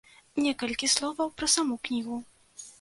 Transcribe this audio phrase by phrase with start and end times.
[0.45, 2.21] Некалькі словаў пра саму кнігу.